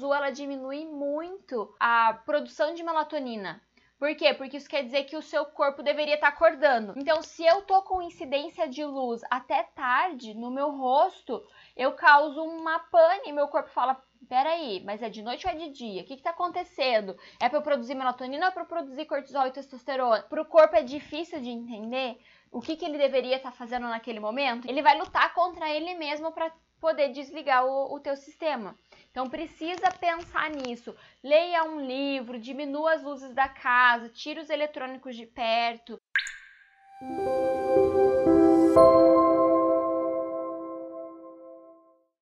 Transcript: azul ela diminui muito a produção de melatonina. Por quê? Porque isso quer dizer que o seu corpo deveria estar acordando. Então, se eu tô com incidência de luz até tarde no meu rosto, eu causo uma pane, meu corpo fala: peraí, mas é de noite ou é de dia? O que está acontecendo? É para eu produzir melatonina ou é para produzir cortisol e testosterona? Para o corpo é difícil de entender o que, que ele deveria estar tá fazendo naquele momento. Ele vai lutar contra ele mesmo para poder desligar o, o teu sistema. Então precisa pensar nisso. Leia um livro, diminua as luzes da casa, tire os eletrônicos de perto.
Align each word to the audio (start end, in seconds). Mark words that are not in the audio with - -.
azul 0.00 0.14
ela 0.14 0.30
diminui 0.30 0.86
muito 0.86 1.74
a 1.78 2.14
produção 2.24 2.74
de 2.74 2.82
melatonina. 2.82 3.60
Por 3.98 4.14
quê? 4.16 4.32
Porque 4.32 4.56
isso 4.56 4.68
quer 4.68 4.82
dizer 4.82 5.04
que 5.04 5.14
o 5.14 5.20
seu 5.20 5.44
corpo 5.44 5.82
deveria 5.82 6.14
estar 6.14 6.28
acordando. 6.28 6.94
Então, 6.96 7.20
se 7.20 7.44
eu 7.44 7.60
tô 7.62 7.82
com 7.82 8.00
incidência 8.00 8.66
de 8.66 8.82
luz 8.82 9.20
até 9.30 9.62
tarde 9.62 10.32
no 10.32 10.50
meu 10.50 10.70
rosto, 10.70 11.46
eu 11.76 11.92
causo 11.92 12.42
uma 12.42 12.78
pane, 12.78 13.30
meu 13.30 13.46
corpo 13.48 13.68
fala: 13.68 14.02
peraí, 14.26 14.82
mas 14.86 15.02
é 15.02 15.10
de 15.10 15.22
noite 15.22 15.46
ou 15.46 15.52
é 15.52 15.56
de 15.56 15.68
dia? 15.68 16.00
O 16.00 16.06
que 16.06 16.14
está 16.14 16.30
acontecendo? 16.30 17.14
É 17.38 17.46
para 17.50 17.58
eu 17.58 17.62
produzir 17.62 17.94
melatonina 17.94 18.46
ou 18.46 18.50
é 18.50 18.54
para 18.54 18.64
produzir 18.64 19.04
cortisol 19.04 19.46
e 19.46 19.50
testosterona? 19.50 20.22
Para 20.22 20.40
o 20.40 20.46
corpo 20.46 20.76
é 20.76 20.82
difícil 20.82 21.38
de 21.42 21.50
entender 21.50 22.18
o 22.50 22.60
que, 22.60 22.76
que 22.76 22.84
ele 22.84 22.98
deveria 22.98 23.36
estar 23.36 23.50
tá 23.50 23.56
fazendo 23.56 23.86
naquele 23.88 24.20
momento. 24.20 24.68
Ele 24.68 24.82
vai 24.82 24.98
lutar 24.98 25.32
contra 25.34 25.70
ele 25.70 25.94
mesmo 25.94 26.32
para 26.32 26.52
poder 26.80 27.10
desligar 27.10 27.64
o, 27.64 27.94
o 27.94 28.00
teu 28.00 28.16
sistema. 28.16 28.76
Então 29.10 29.28
precisa 29.28 29.90
pensar 30.00 30.50
nisso. 30.50 30.94
Leia 31.22 31.64
um 31.64 31.80
livro, 31.80 32.38
diminua 32.38 32.94
as 32.94 33.02
luzes 33.02 33.34
da 33.34 33.48
casa, 33.48 34.08
tire 34.08 34.40
os 34.40 34.50
eletrônicos 34.50 35.14
de 35.14 35.26
perto. 35.26 36.00